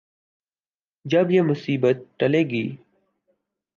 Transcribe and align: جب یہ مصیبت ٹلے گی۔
جب 1.05 1.31
یہ 1.31 1.41
مصیبت 1.41 1.97
ٹلے 2.17 2.43
گی۔ 2.43 2.65